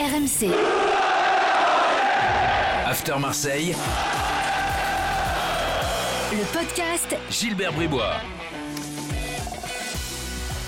[0.00, 0.48] RMC.
[2.86, 3.74] After Marseille,
[6.32, 8.14] Le podcast Gilbert Bribois.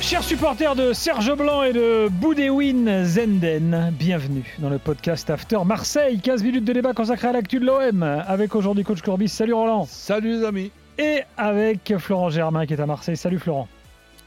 [0.03, 6.21] Chers supporters de Serge Blanc et de Boudewin Zenden, bienvenue dans le podcast After Marseille.
[6.21, 9.31] 15 minutes de débat consacré à l'actu de l'OM avec aujourd'hui coach Courbis.
[9.31, 9.87] Salut Roland.
[9.87, 10.71] Salut les amis.
[10.99, 13.17] Et avec Florent Germain qui est à Marseille.
[13.17, 13.67] Salut Florent.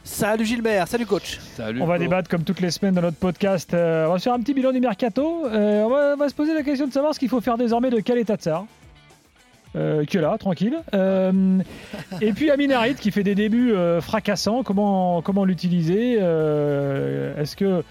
[0.06, 1.40] Salut Gilbert, salut coach.
[1.56, 1.82] Salut.
[1.82, 3.74] On va débattre comme toutes les semaines dans notre podcast.
[3.74, 5.46] Euh, on va faire un petit bilan du mercato.
[5.48, 7.58] Euh, on, va, on va se poser la question de savoir ce qu'il faut faire
[7.58, 8.66] désormais de Khaled Tatsar.
[9.76, 10.78] Euh, qui est là, tranquille.
[10.94, 11.60] Euh,
[12.22, 14.64] et puis Amin Harit qui fait des débuts euh, fracassants.
[14.64, 17.82] Comment, comment l'utiliser Euh, Est-ce que euh,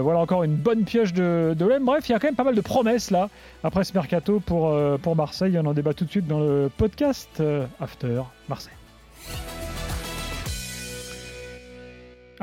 [0.00, 1.82] voilà encore une bonne pioche de, de l'OM?
[1.84, 3.28] Bref, il y a quand même pas mal de promesses là
[3.64, 5.58] après ce mercato pour, euh, pour Marseille.
[5.60, 8.74] On en débat tout de suite dans le podcast euh, After Marseille.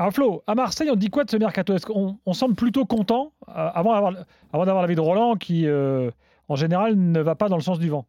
[0.00, 1.74] Alors Flo, à Marseille, on dit quoi de ce mercato?
[1.74, 6.10] Est-ce qu'on on semble plutôt content euh, avant d'avoir l'avis de Roland qui, euh,
[6.48, 8.06] en général, ne va pas dans le sens du vent?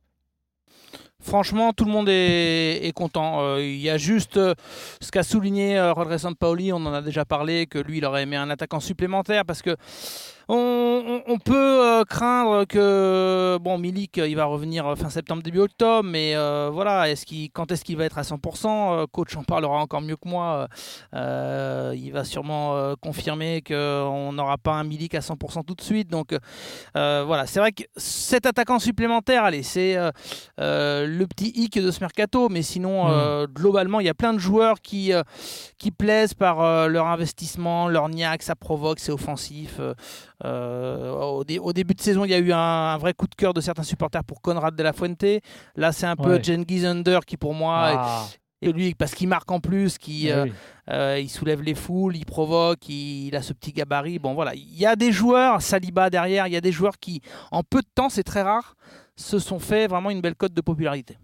[1.19, 3.41] Franchement, tout le monde est, content.
[3.41, 7.67] Euh, Il y a juste ce qu'a souligné euh, Sampaoli, on en a déjà parlé,
[7.67, 9.75] que lui, il aurait aimé un attaquant supplémentaire parce que
[10.53, 15.09] on, on- on peut euh, craindre que bon Milik euh, il va revenir euh, fin
[15.09, 16.33] septembre début octobre mais
[16.71, 18.67] voilà est-ce qu'il quand est-ce qu'il va être à 100%
[19.01, 20.67] Euh, coach en parlera encore mieux que moi
[21.13, 26.35] il va sûrement confirmer qu'on n'aura pas un Milik à 100% tout de suite donc
[26.93, 29.95] voilà c'est vrai que cet attaquant supplémentaire allez c'est
[30.57, 34.39] le petit hic de ce mercato mais sinon euh, globalement il y a plein de
[34.39, 35.11] joueurs qui
[35.77, 39.79] qui plaisent par leur investissement leur niaque ça provoque c'est offensif
[40.45, 43.27] euh, au, dé- au début de saison, il y a eu un, un vrai coup
[43.27, 45.23] de cœur de certains supporters pour Conrad de la Fuente.
[45.75, 46.43] Là, c'est un peu Ouais.
[46.43, 50.27] Cengiz Under qui, pour moi, Ah, est- et lui, parce qu'il marque en plus, qui,
[50.27, 50.53] eh euh, oui.
[50.91, 54.19] euh, il soulève les foules, il provoque, il, il a ce petit gabarit.
[54.19, 54.53] Bon, voilà.
[54.53, 57.79] Il y a des joueurs, Saliba derrière, il y a des joueurs qui, en peu
[57.81, 58.75] de temps, c'est très rare,
[59.15, 61.17] se sont fait vraiment une belle cote de popularité.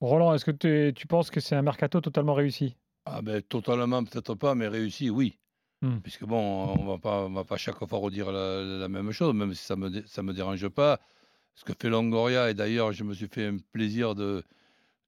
[0.00, 2.76] Roland, est-ce que tu- tu penses que c'est un mercato totalement réussi?
[3.06, 5.38] Ah ben totalement peut-être pas, mais réussi, oui.
[5.84, 5.98] Hmm.
[6.02, 6.40] Puisque bon,
[6.78, 9.64] on va pas, on va pas chaque fois redire la, la même chose, même si
[9.64, 10.98] ça me ça me dérange pas.
[11.54, 14.42] Ce que fait Longoria et d'ailleurs, je me suis fait un plaisir de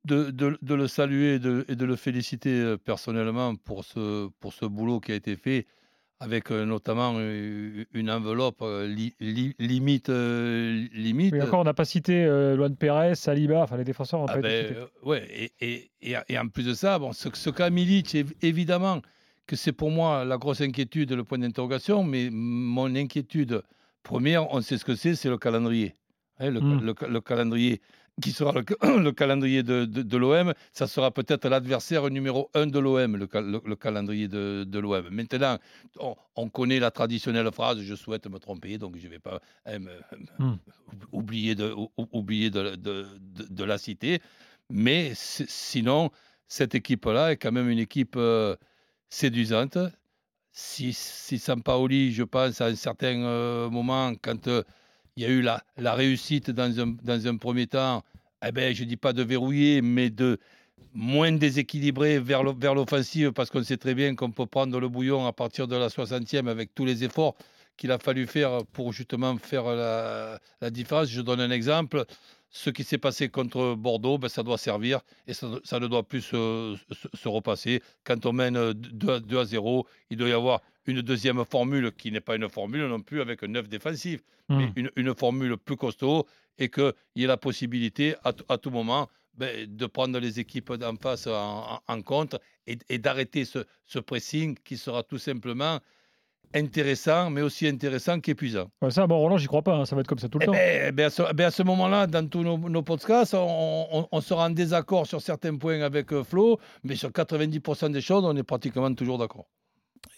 [0.05, 4.29] de, de- de le saluer et de, et de le féliciter euh, personnellement pour ce
[4.41, 5.67] pour ce boulot qui a été fait
[6.21, 11.35] avec euh, notamment euh, une enveloppe li- li- limite limite.
[11.35, 14.35] Oui, encore, on n'a pas cité euh, Luan Perez, Saliba, enfin les défenseurs n'ont Ah
[14.35, 15.27] pas été ben, euh, ouais,
[15.61, 19.01] et, et, et, en plus de ça, bon, ce, ce cas Milic, év- évidemment
[19.47, 23.63] que c'est pour moi la grosse inquiétude, le point d'interrogation, mais mon inquiétude
[24.03, 25.95] première, on sait ce que c'est, c'est le calendrier.
[26.39, 26.81] Hein, le, Mm.
[26.85, 27.81] le ca- le calendrier
[28.23, 32.51] qui sera le, ca- le calendrier de, de, de l'OM, ça sera peut-être l'adversaire numéro
[32.55, 35.09] un de l'OM, le, cal- le- le calendrier de, de l'OM.
[35.11, 35.59] Maintenant,
[36.01, 39.41] on, on connaît la traditionnelle phrase, je souhaite me tromper, donc je ne vais pas
[39.67, 40.01] hein, me-
[41.13, 42.51] oublier, de, ou- oublier
[43.59, 44.21] la citer.
[44.71, 46.11] Mais si- sinon,
[46.49, 48.57] cette équipe-là est quand même une équipe euh,
[49.09, 49.79] séduisante.
[50.53, 54.63] Si, si Sampaoli, je pense, à un certain euh, moment, quand euh,
[55.17, 58.03] il y a eu la, la réussite dans un, dans un premier temps,
[58.47, 60.39] eh ben, je ne dis pas de verrouiller, mais de
[60.95, 64.89] moins déséquilibrer vers l'o- vers l'offensive, parce qu'on sait très bien qu'on peut prendre le
[64.89, 67.37] bouillon à partir de la 60e avec tous les efforts
[67.77, 71.09] qu'il a fallu faire pour justement faire la, la différence.
[71.09, 72.05] Je donne un exemple.
[72.51, 76.05] Ce qui s'est passé contre Bordeaux, ben, ça doit servir et ça, ça ne doit
[76.05, 77.83] plus se, se- se repasser.
[78.05, 82.13] Quand on mène 2, 2 à 0, il doit y avoir une deuxième formule qui
[82.13, 84.73] n'est pas une formule non plus avec un 9 défensif, mais Mm.
[84.77, 86.25] une, une formule plus costaud
[86.59, 90.95] et qu'il y ait la possibilité à, tout moment ben, de prendre les équipes d'en
[90.97, 91.33] face en,
[91.75, 92.37] en- en compte
[92.69, 95.81] et, et d'arrêter ce, ce pressing qui sera tout simplement
[96.55, 98.67] intéressant, mais aussi intéressant qu'épuisant.
[98.91, 100.47] Ça, bon, Roland, j'y crois pas, hein, ça va être comme ça tout le Eh
[100.47, 100.53] temps.
[100.53, 103.87] ben, eh ben, à ce, ben, à ce moment-là, dans tous nos, nos podcasts, on,
[103.93, 108.01] on- on sera en désaccord sur certains points avec euh, Flo, mais sur 90% des
[108.01, 109.47] choses, on est pratiquement toujours d'accord.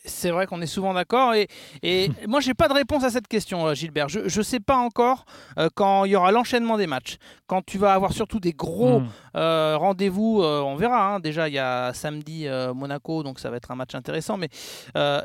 [0.09, 1.35] C'est vrai qu'on est souvent d'accord.
[1.35, 1.47] Et,
[1.83, 4.09] et moi, j'ai pas de réponse à cette question, euh, Gilbert.
[4.09, 5.25] Je ne sais pas encore
[5.59, 7.17] euh, quand il y aura l'enchaînement des matchs.
[7.47, 9.09] Quand tu vas avoir surtout des gros Mm.
[9.37, 11.15] euh, rendez-vous, euh, on verra.
[11.15, 11.21] hein.
[11.21, 14.37] Déjà, il y a samedi Monaco, donc ça va être un match intéressant.
[14.37, 14.49] Mais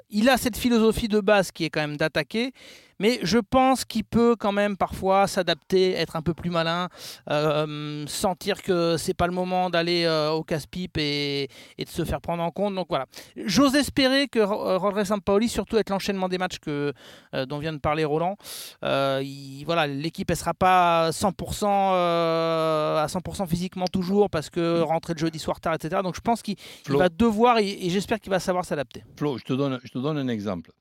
[0.10, 2.52] il a cette philosophie de base qui est quand même d'attaquer.
[3.00, 6.90] Mais je pense qu'il peut quand même parfois s'adapter, être un peu plus malin,
[7.30, 12.06] euh, sentir que c'est pas le moment d'aller euh, au casse-pipe et, et de se
[12.06, 12.75] faire prendre en compte.
[12.75, 13.06] Donc voilà.
[13.36, 14.40] J'ose espérer que
[14.78, 16.94] Ro- Rodriguez Sampaoli, surtout avec l'enchaînement des matchs que,
[17.36, 18.38] euh, dont vient de parler Roland,
[18.84, 24.81] euh, il- voilà, l'équipe ne sera pas 100%, euh, à 100% physiquement toujours parce que
[24.81, 26.02] rentrer le jeudi soir tard, etc.
[26.04, 26.56] Donc je pense qu'il
[26.98, 29.04] va devoir et, et j'espère qu'il va savoir s'adapter.
[29.18, 30.72] Flo, je te donne, je te donne un exemple.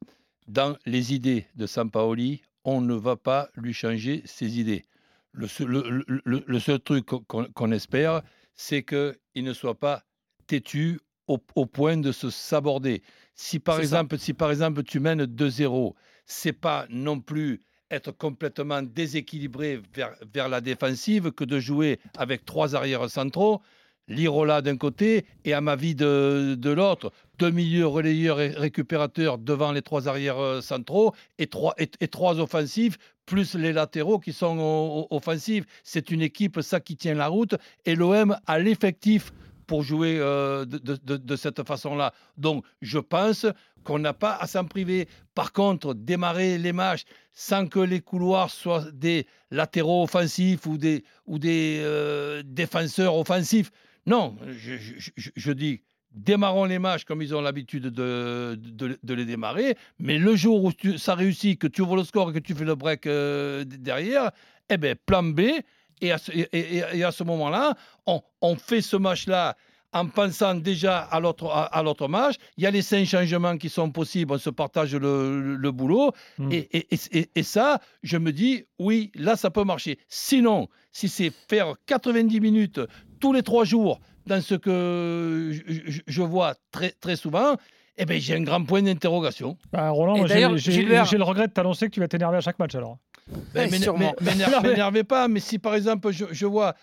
[0.49, 4.85] Dans les idées de Sampaoli, on ne va pas lui changer ses idées.
[5.33, 8.23] Le seul, le- le- le seul truc qu'on qu'on espère,
[8.55, 10.03] c'est qu'il ne soit pas
[10.47, 13.03] têtu au, au point de se saborder.
[13.35, 13.83] Si par, ça.
[13.83, 15.95] exemple, si par exemple tu mènes 2-0,
[16.27, 22.45] c'est pas non plus être complètement déséquilibré vers, vers la défensive que de jouer avec
[22.45, 23.61] trois arrières centraux,
[24.09, 29.83] Lirola d'un côté et Amavi de, de l'autre, deux milieux relayeurs et récupérateurs devant les
[29.83, 32.97] trois arrières euh, centraux et trois, et, et trois offensifs,
[33.27, 35.65] plus les latéraux qui sont offensifs.
[35.85, 39.33] C'est une équipe, ça, qui tient la route et l'OM a l'effectif
[39.73, 42.13] pour jouer euh, de, cette façon-là.
[42.37, 43.47] Donc, je pense
[43.85, 45.09] qu'on n'a pas à s'en priver.
[45.35, 51.05] Par contre, démarrer les matchs sans que les couloirs soient des latéraux offensifs ou des,
[51.27, 53.71] ou des euh, défenseurs offensifs,
[54.05, 55.81] non, je, dis
[56.11, 60.73] démarrons les matchs comme ils ont l'habitude de, de- les démarrer, mais le jour où
[60.99, 64.33] ça réussit, que tu ouvres le score et que tu fais le break euh, derrière,
[64.69, 65.41] eh bien, plan B,
[66.03, 67.75] et à ce, et- et- et à ce moment-là,
[68.07, 69.57] on, on fait ce match-là
[69.95, 72.37] en pensant déjà à l'autre à, à l'autre match.
[72.57, 75.71] Il y a les cinq changements qui sont possibles, on se partage le, le- le
[75.71, 76.13] boulot.
[76.39, 76.53] Mm.
[76.53, 79.99] Et, et- et- et- et ça, je me dis, oui, là, ça peut marcher.
[80.09, 82.81] Sinon, si c'est faire 90 minutes
[83.21, 87.57] tous les trois jours dans ce que je, je- je vois très, très souvent,
[87.99, 89.59] eh ben, j'ai un grand point d'interrogation.
[89.73, 92.39] Bah, Roland, j'ai d'ailleurs, j'ai- Gilbert- j'ai le regret de t'annoncer que tu vas t'énerver
[92.39, 92.97] à chaque match alors.
[93.55, 93.71] Ben,
[94.63, 96.75] M'énervez pas, mais si par exemple je, je vois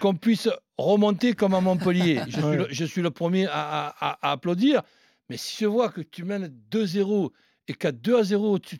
[0.00, 0.48] qu'on puisse
[0.78, 4.32] remonter comme à Montpellier, je, suis, le, je suis le premier à, à- à- à
[4.32, 4.82] applaudir.
[5.28, 7.30] Mais si je vois que tu mènes 2-0
[7.68, 8.78] et qu'à 2 à 0, tu,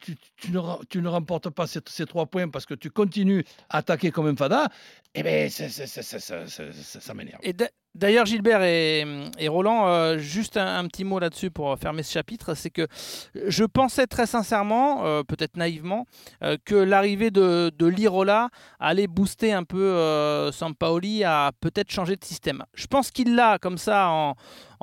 [0.53, 4.37] ne, remportes pas ces, ces trois points parce que tu continues à attaquer comme un
[4.37, 4.69] fada,
[5.15, 7.41] eh bien, ça, m'énerve.
[7.95, 12.71] D'ailleurs, Gilbert et, Roland, euh, juste un, petit mot là-dessus pour fermer ce chapitre, c'est
[12.71, 12.89] que
[13.47, 16.05] je pensais très sincèrement, euh, peut-être naïvement,
[16.43, 18.49] euh, que l'arrivée de, de Lirola
[18.81, 22.65] allait booster un peu Sampaoli à peut-être changer de système.
[22.75, 24.35] Je pense qu'il l'a comme ça en,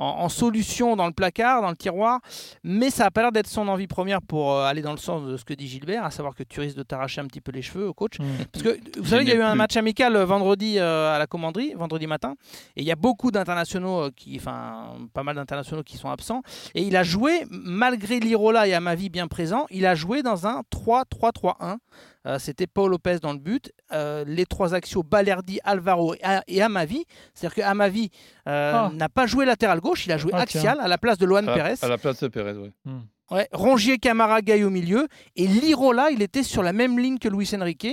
[0.02, 2.20] en- en solution dans le placard, dans le tiroir,
[2.64, 5.24] mais ça n'a pas l'air d'être son envie première pour euh, aller dans le sens
[5.26, 7.52] de ce que dit Gilbert, à savoir que tu risques de t'arracher un petit peu
[7.52, 8.18] les cheveux au coach.
[8.52, 11.18] Parce que vous savez, il y a eu un match amical euh, vendredi euh, à
[11.18, 12.34] la commanderie, vendredi matin,
[12.76, 16.42] et il y a beaucoup d'internationaux, qui, enfin pas mal d'internationaux qui sont absents.
[16.74, 20.62] Et il a joué, malgré Lirola et Amavi bien présents, il a joué dans un
[20.70, 21.76] 3-3-3-1.
[22.24, 23.72] Euh, C'était Paul Lopez dans le but.
[23.92, 27.04] Euh, les trois axiaux, Balerdi, Alvaro et, et Amavi.
[27.34, 28.10] C'est-à-dire que Amavi
[28.48, 28.90] euh, Ah.
[28.94, 31.48] n'a pas joué latéral gauche, il a joué Ah, axial à la place de Luan
[31.48, 31.74] À, Pérez.
[31.82, 32.92] à la place de Pérez, oui.
[33.30, 35.06] Ouais, Rongier, Camara, Gaille au milieu.
[35.36, 37.86] Et Lirola, il était sur la même ligne que Luis Enrique,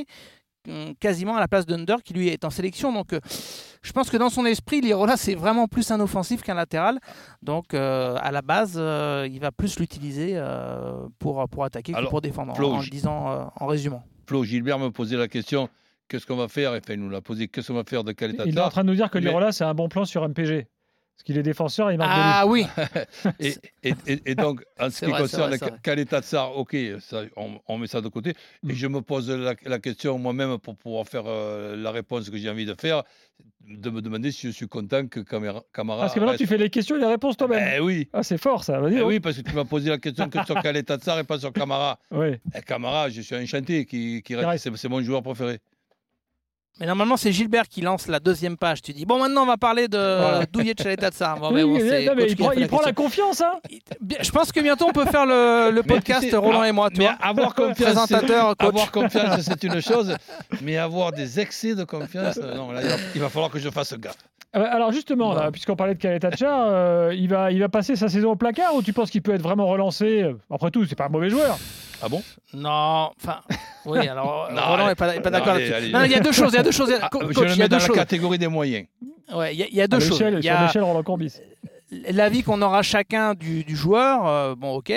[0.67, 2.91] hum, quasiment à la place d'Under, qui lui est en sélection.
[2.91, 3.19] Donc, euh,
[3.81, 6.99] je pense que dans son esprit, Lirola, c'est vraiment plus un offensif qu'un latéral.
[7.41, 12.09] Donc, euh, à la base, euh, il va plus l'utiliser euh, pour, pour attaquer que
[12.09, 14.03] pour défendre, en- Flo, en, disant euh, en résumant.
[14.27, 15.69] Flo Gilbert me posait la question
[16.09, 18.31] qu'est-ce qu'on va faire Enfin, il nous l'a posé qu'est-ce qu'on va faire de quel
[18.31, 20.03] état Il est en train de nous dire que Mais- Lirola, c'est un bon plan
[20.05, 20.67] sur MPG.
[21.15, 22.65] Parce qu'il est défenseur et il marque des Ah oui,
[23.41, 23.53] Et,
[23.83, 25.77] et- et- et donc, en ce qui vrai, concerne vrai, c'est vrai.
[25.83, 28.33] Kaleta Tsar, ok, ça, on, on met ça de côté.
[28.63, 28.71] Mm.
[28.71, 32.37] Et je me pose la, la question moi-même pour pouvoir faire euh, la réponse que
[32.37, 33.03] j'ai envie de faire,
[33.67, 35.61] de me demander si je suis content que Camara.
[35.73, 36.41] Camara Parce que maintenant, reste.
[36.41, 37.69] tu fais les questions et les réponses toi-même.
[37.75, 38.07] Eh oui.
[38.13, 38.79] Ah, c'est fort ça.
[38.79, 38.95] Vas-y.
[38.99, 41.37] Eh oui, parce que tu m'as posé la question que sur Kaleta Tsar et pas
[41.37, 41.99] sur Camara.
[42.11, 42.39] Ouais.
[42.57, 44.73] Et Camara, je suis enchanté qui, qui reste.
[44.77, 45.59] c'est mon joueur préféré.
[46.79, 48.81] Mais normalement, c'est Gilbert qui lance la deuxième page.
[48.81, 50.45] Tu dis, bon, maintenant, on va parler de Voilà.
[50.45, 51.35] Douillet de Chaletazza.
[51.39, 52.93] Bon, mais Oui, bon, il prend, il la prend la question.
[52.93, 53.53] confiance, hein
[54.21, 56.71] Je pense que bientôt on peut faire le, le Mais tu podcast sais, Roland et
[56.71, 56.89] moi.
[56.89, 57.15] Tu Mais vois.
[57.21, 60.15] avoir confiance, Présentateur, avoir confiance, c'est une chose,
[60.61, 62.81] mais avoir des excès de confiance, euh, non, là,
[63.13, 64.15] il va, falloir que je fasse gaffe.
[64.55, 68.07] Euh, Alors justement, là, puisqu'on parlait de Kaletacha, euh, il, va, il va passer sa
[68.07, 70.33] saison au placard ou tu penses qu'il peut être vraiment relancé?
[70.49, 71.57] Après tout, c'est pas un mauvais joueur.
[72.01, 72.23] Ah bon?
[72.53, 73.41] Non, enfin,
[73.85, 74.07] oui.
[74.07, 75.91] Alors Non, Roland n'est pas, est pas Non, d'accord là-dessus.
[75.91, 76.51] Non, il y a deux choses.
[76.53, 76.93] Il y a deux choses.
[77.01, 77.95] Ah, Co- Je coach, le il y a mets dans deux la choses.
[77.95, 78.87] catégorie des moyens.
[79.33, 80.11] Ouais, il y a, il y a À deux choses.
[80.19, 81.33] l'échelle, Il y sur a l'échelle Roland Corbis.
[82.11, 84.91] l'avis qu'on aura chacun du, du joueur, euh, bon, ok.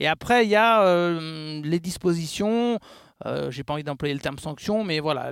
[0.00, 2.78] Et après, il y a euh, les dispositions.
[3.24, 5.30] Euh, J'ai pas envie d'employer le terme sanction, mais voilà,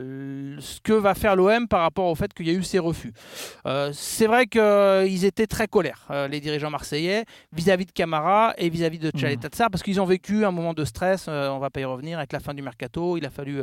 [0.59, 3.13] ce que va faire l'OM par rapport au fait qu'il y a eu ces refus.
[3.67, 8.71] Euh, c'est vrai qu'ils étaient très colères, euh, les dirigeants marseillais, vis-à-vis de Camara et
[8.71, 11.85] vis-à-vis de Tchaletatsar, parce qu'ils ont vécu un moment de stress, on va pas y
[11.85, 13.63] revenir, avec la fin du mercato, il a fallu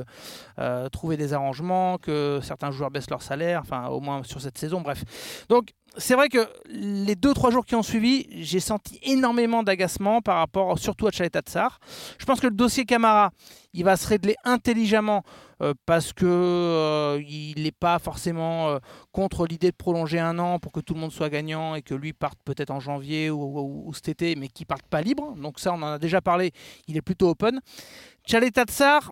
[0.92, 4.82] trouver des arrangements, que certains joueurs baissent leur salaire, enfin au moins sur cette saison,
[4.82, 5.04] bref.
[5.50, 10.22] Donc c'est vrai que les deux trois jours qui ont suivi, j'ai senti énormément d'agacement
[10.22, 11.80] par rapport surtout à Tchaletatsar.
[12.18, 13.32] Je pense que le dossier Camara,
[13.74, 15.24] il va se régler intelligemment
[15.62, 18.80] euh, parce que euh, il n'est pas forcément euh,
[19.12, 21.94] contre l'idée de prolonger un an pour que tout le monde soit gagnant et que
[21.94, 25.36] lui parte peut-être en janvier ou, cet été, mais qu'il parte pas libre.
[25.36, 26.52] Donc ça, on en a déjà parlé.
[26.88, 27.60] Il est plutôt open.
[28.26, 29.12] Chaleta Tsar,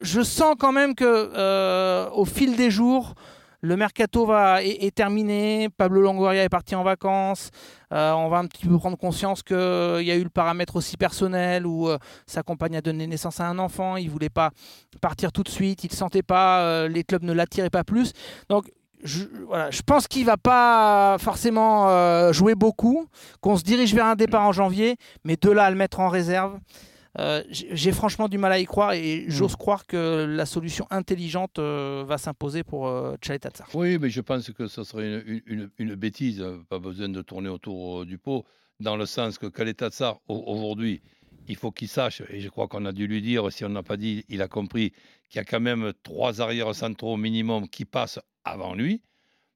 [0.00, 3.14] je sens quand même que au fil des jours,
[3.62, 5.68] le mercato va, est, terminé.
[5.76, 7.50] Pablo Longoria est parti en vacances.
[7.92, 10.96] Euh, on va un petit peu prendre conscience qu'il y a eu le paramètre aussi
[10.96, 13.96] personnel où euh, sa compagne a donné naissance à un enfant.
[13.96, 14.50] Il voulait pas
[15.00, 15.84] partir tout de suite.
[15.84, 16.62] Il ne sentait pas.
[16.62, 18.12] Euh, les clubs ne l'attiraient pas plus.
[18.48, 18.70] Donc
[19.02, 19.24] je,
[19.86, 23.06] pense qu'il va pas forcément jouer beaucoup,
[23.40, 26.10] qu'on se dirige vers un départ en janvier, mais de là à le mettre en
[26.10, 26.58] réserve,
[27.18, 31.58] euh, j'ai franchement du mal à y croire et j'ose croire que la solution intelligente
[31.58, 33.16] euh, va s'imposer pour euh,
[33.74, 38.06] Oui, mais je pense que ce serait une, bêtise, pas besoin de tourner autour euh,
[38.06, 38.44] du pot,
[38.78, 41.02] dans le sens que Tzatzar, aujourd'hui,
[41.48, 43.82] il faut qu'il sache, et je crois qu'on a dû lui dire, si on n'a
[43.82, 44.92] pas dit, il a compris
[45.28, 49.02] qu'il y a quand même trois arrières centraux minimum qui passent avant lui.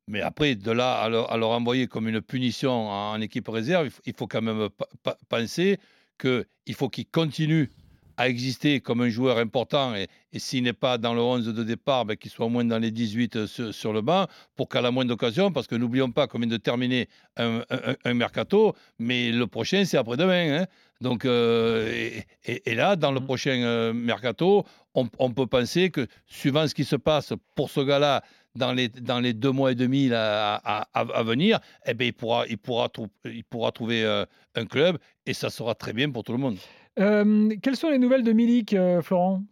[0.08, 4.26] Mais après, de là à leur, envoyer comme une punition en, équipe réserve, il faut
[4.26, 4.68] quand même
[5.28, 5.78] penser
[6.18, 7.70] qu'il faut qu'il continue
[8.16, 12.04] à exister comme un joueur important et, s'il n'est pas dans le 11 de départ,
[12.04, 14.90] ben, qu'il soit au moins dans les 18 euh, sur, le banc pour qu'à la
[14.90, 17.62] moindre occasion, parce que n'oublions pas qu'on vient de terminer un,
[18.14, 20.62] mercato, mais le prochain c'est après-demain.
[20.62, 20.66] Hein.
[21.00, 22.10] Donc, euh,
[22.44, 23.24] et, là, dans le mmh.
[23.24, 28.22] prochain euh, mercato, on, peut penser que suivant ce qui se passe pour ce gars-là
[28.56, 30.56] dans les, dans les deux mois et demi à,
[30.92, 32.88] à, venir, eh bien, il, pourra, il, pourra
[33.24, 36.56] il pourra trouver euh, un club et ça sera très bien pour tout le monde.
[36.98, 39.42] Euh, quelles sont les nouvelles de Milik, euh, Florent?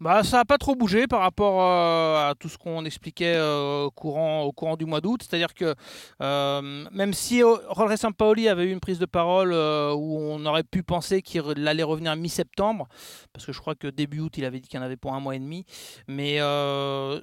[0.00, 3.84] Bah, ça n'a pas trop bougé par rapport euh, à tout ce qu'on expliquait euh,
[3.84, 5.22] au, courant, au courant du mois d'août.
[5.22, 5.74] C'est-à-dire que
[6.22, 10.82] euh, même si Rolre Sampaoli avait eu une prise de parole où on aurait pu
[10.82, 12.88] penser qu'il allait revenir mi-septembre,
[13.32, 15.20] parce que je crois que début août, il avait dit qu'il en avait pour un
[15.20, 15.64] mois et demi,
[16.08, 16.38] mais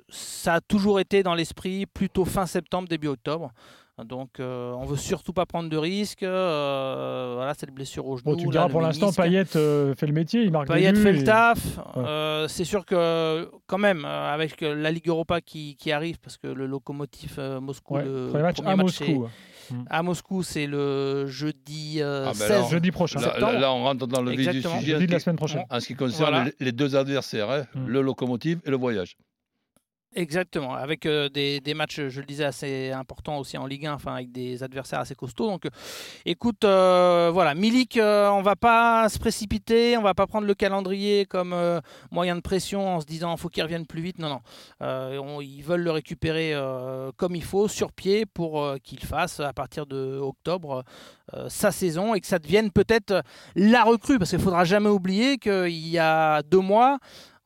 [0.10, 3.52] ça a toujours été dans l'esprit plutôt fin septembre, début octobre.
[4.06, 6.22] Donc, euh, on veut surtout pas prendre de risques.
[6.22, 8.36] Euh, voilà, cette blessure au genou.
[8.36, 11.24] Bon, tu diras pour l'instant, Payet euh, fait le métier, il marque Payet fait le
[11.24, 11.58] taf.
[12.48, 17.39] c'est sûr que, quand même, avec la Ligue Europa qui, arrive, parce que le locomotive
[17.62, 19.27] Moscou, le premier match à Moscou.
[19.89, 23.20] À Moscou, c'est le jeudi 16 ah ben jeudi prochain.
[23.20, 24.80] Là, là, on rentre dans le vif du sujet.
[24.80, 25.66] Jeudi de la semaine prochaine.
[25.70, 27.88] En ce qui concerne les, deux adversaires, hein, mm.
[27.88, 29.18] le locomotive et le voyage.
[30.17, 34.15] Exactement, avec euh, des, matchs, je le disais, assez importants aussi en Ligue 1, enfin
[34.15, 35.45] avec des adversaires assez costauds.
[35.45, 35.69] Donc, euh,
[36.25, 41.27] écoute, euh, voilà, Milik, on va pas se précipiter, on va pas prendre le calendrier
[41.27, 41.55] comme
[42.09, 44.17] moyen de pression en se disant faut qu'il revienne plus vite.
[44.17, 44.41] Non,
[44.81, 46.55] non, ils veulent le récupérer
[47.17, 50.83] comme il faut, sur pied, pour qu'il fasse à partir de octobre
[51.47, 53.21] sa saison et que ça devienne peut-être
[53.55, 56.97] la recrue, parce qu'il faudra jamais oublier qu'il y a deux mois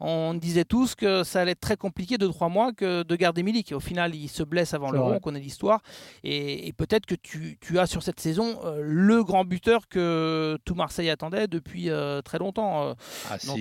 [0.04, 3.44] on disait tous que ça allait être très compliqué de trois mois que de garder
[3.44, 3.72] Milik.
[3.72, 5.82] Au final, il se blesse avant l'Euro, on connaît l'histoire.
[6.24, 11.10] Et, peut-être que tu, as sur cette saison euh, le grand buteur que tout Marseille
[11.10, 12.88] attendait depuis euh, très longtemps.
[12.88, 12.94] Euh.
[13.30, 13.60] Ah, donc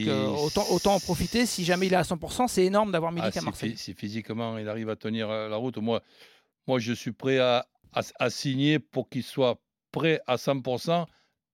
[0.71, 1.45] autant, en profiter.
[1.45, 3.77] Si jamais il est à 100%, c'est énorme d'avoir Milik ah, à Marseille.
[3.77, 6.03] Si, physiquement il arrive à tenir la route, moi,
[6.67, 9.61] moi je suis prêt à, à signer pour qu'il soit
[9.93, 11.05] prêt à 100%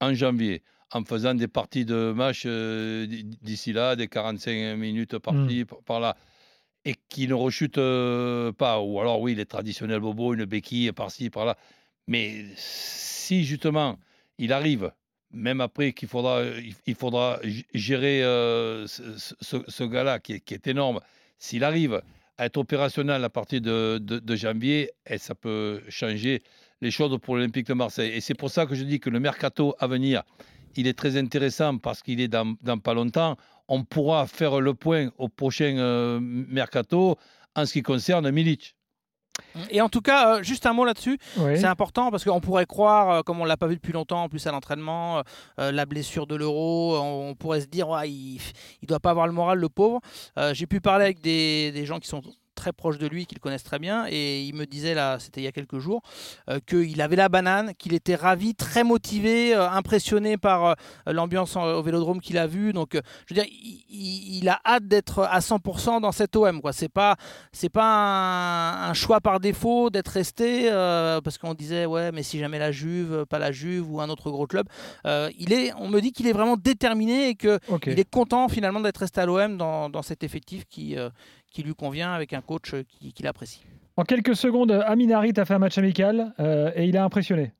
[0.00, 0.62] en janvier
[0.93, 3.07] en faisant des parties de match euh,
[3.43, 5.85] d'ici là, des 45 minutes par-ci, mmh.
[5.85, 6.16] par là,
[6.85, 8.81] et qui ne rechute euh, pas.
[8.81, 11.57] Ou alors, oui, les traditionnels bobos, une béquille par-ci, par-là.
[12.07, 13.99] Mais si justement
[14.38, 14.93] il arrive,
[15.33, 16.43] même après qu'il faudra,
[16.87, 17.40] il faudra
[17.75, 21.00] gérer euh, ce, gars-là qui, qui, est énorme,
[21.38, 22.00] s'il arrive
[22.38, 26.43] à être opérationnel à partir de, de janvier, et eh, ça peut changer
[26.81, 28.12] les choses pour l'Olympique de Marseille.
[28.12, 30.23] Et c'est pour ça que je dis que le mercato à venir,
[30.76, 33.37] il est très intéressant parce qu'il est dans, pas longtemps.
[33.68, 37.16] On pourra faire le point au prochain euh, mercato
[37.54, 38.76] en ce qui concerne Milic.
[39.71, 43.11] Et en tout cas, euh, juste un mot là-dessus, c'est important parce qu'on pourrait croire,
[43.11, 45.23] euh, comme on l'a pas vu depuis longtemps, en plus à l'entraînement,
[45.59, 48.40] la blessure de l'euro, on, pourrait se dire, ouais, il
[48.83, 50.00] ne doit pas avoir le moral, le pauvre.
[50.52, 52.23] J'ai pu parler avec des, des gens qui sont
[52.56, 55.44] très proches de lui, qu'ils connaissent très bien, et il me disait, là, c'était il
[55.44, 56.02] y a quelques jours,
[56.50, 60.75] euh, qu'il avait la banane, qu'il était ravi, très motivé, euh, impressionné par euh,
[61.06, 62.72] l'ambiance au vélodrome qu'il a vu.
[62.72, 63.50] Donc, je veux dire,
[63.88, 66.60] il, a hâte d'être à 100% dans cet OM.
[66.72, 67.16] Ce n'est pas,
[67.52, 70.70] c'est pas un, choix par défaut d'être resté,
[71.22, 74.30] parce qu'on disait, ouais, mais si jamais la Juve, pas la Juve ou un autre
[74.30, 74.66] gros club,
[75.04, 78.80] il est, on me dit qu'il est vraiment déterminé et qu'il il est content finalement
[78.80, 80.96] d'être resté à l'OM dans, dans, cet effectif qui,
[81.56, 83.64] qui lui convient avec un coach euh, qu'il qui l'apprécie.
[83.96, 87.54] En quelques secondes, Amin Harit a fait un match amical euh, et il a impressionné.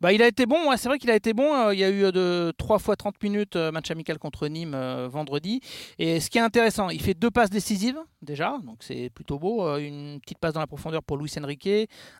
[0.00, 1.54] Bah, il a été bon, ouais, c'est vrai qu'il a été bon.
[1.54, 4.48] Euh, il y a eu euh, de 3 fois 30 minutes euh, match amical contre
[4.48, 4.76] Nîmes
[5.08, 5.60] vendredi.
[5.98, 9.76] Et ce qui est intéressant, il fait deux passes décisives déjà, donc c'est plutôt beau.
[9.76, 11.68] une petite passe dans la profondeur pour Luis Enrique,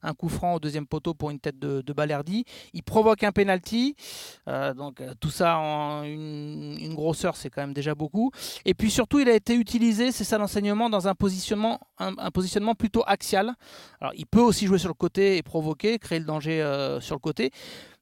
[0.02, 1.94] un coup franc au deuxième poteau pour une tête de, de.
[2.72, 3.94] Il provoque un penalty,
[4.46, 8.30] donc tout ça en une, grosseur, c'est quand même déjà beaucoup.
[8.64, 12.75] Et puis surtout, il a été utilisé, c'est ça l'enseignement, dans un positionnement, un, positionnement
[12.75, 13.52] plutôt axial.
[14.00, 16.60] Alors, il peut aussi jouer sur le côté et provoquer, créer le danger
[17.00, 17.52] sur le côté.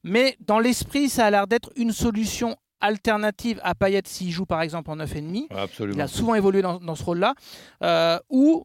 [0.04, 4.62] Mais dans l'esprit, ça a l'air d'être une solution alternative à Payet s'il joue par
[4.62, 5.46] exemple en 9,5.
[5.50, 5.96] Absolument.
[5.96, 7.34] Il a souvent évolué dans, ce rôle-là.
[7.82, 8.64] Euh, ou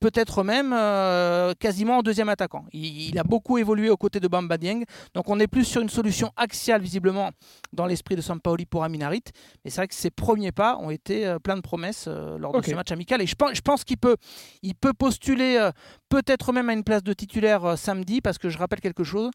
[0.00, 2.64] peut-être même euh, quasiment en deuxième attaquant.
[2.72, 4.84] Il, a beaucoup évolué aux côtés de Bamba Dieng.
[5.14, 7.30] Donc on est plus sur une solution axiale visiblement
[7.72, 9.22] dans l'esprit de Sampaoli pour Aminarit.
[9.64, 12.74] Mais c'est vrai que ses premiers pas ont été plein de promesses lors de ce
[12.74, 13.20] match amical.
[13.20, 14.16] Et je pense, je pense qu'il peut,
[14.62, 15.70] il peut postuler
[16.08, 19.30] peut-être même à une place de titulaire samedi parce que je rappelle quelque chose.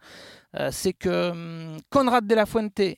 [0.71, 2.97] c'est que hum, Conrad de la Fuente et,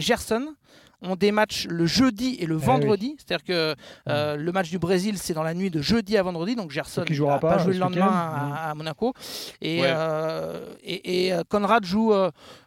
[0.00, 0.54] Gerson
[1.02, 3.16] ont des matchs le jeudi et le eh vendredi.
[3.18, 3.74] C'est-à-dire que
[4.08, 6.56] euh, le match du Brésil, c'est dans la nuit de jeudi à vendredi.
[6.56, 9.14] Donc Gerson ne jouera pas, jouer le lendemain à, Monaco.
[9.60, 12.12] Et, euh, et, euh, Conrad joue,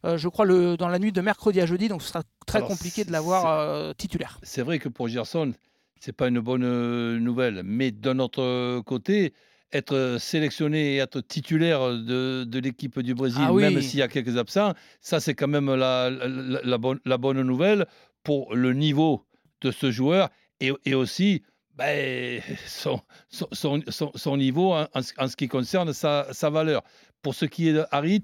[0.04, 1.88] je crois, le, dans la nuit de mercredi à jeudi.
[1.88, 4.40] Donc ce sera très compliqué de l'avoir titulaire.
[4.44, 5.54] C'est vrai que pour Gerson,
[6.00, 7.62] c'est pas une bonne nouvelle.
[7.64, 9.34] Mais d'un autre côté,
[9.74, 14.08] être sélectionné et être titulaire de, de l'équipe du Brésil, ah même s'il y a
[14.08, 17.88] quelques absents, ça c'est quand même la, la, bonne, la, bonne, nouvelle
[18.24, 19.26] pour le niveau
[19.62, 21.44] de ce joueur et, aussi
[21.76, 26.84] ben, son, son, son, son, niveau en, en, ce qui concerne sa, sa, valeur.
[27.22, 28.24] Pour ce qui est de Harit,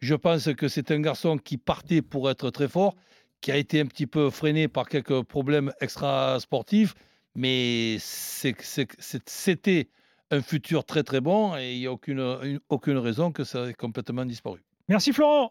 [0.00, 2.94] je pense que c'est un garçon qui partait pour être très fort,
[3.40, 6.94] qui a été un petit peu freiné par quelques problèmes extra-sportifs,
[7.34, 9.88] mais c'était
[10.30, 13.74] un futur très très bon et il n'y a aucune, aucune raison que ça ait
[13.74, 14.62] complètement disparu.
[14.88, 15.50] Merci Florent.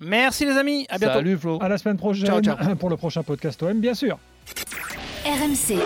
[0.00, 1.14] Merci les amis, à bientôt.
[1.14, 1.58] Salut Flo.
[1.60, 4.18] À la semaine prochaine pour le prochain podcast OM, bien sûr.
[5.24, 5.78] RMC.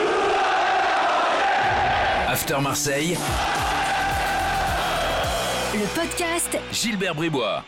[2.29, 3.17] After Marseille.
[5.75, 7.63] Le podcast Gilbert Bribois.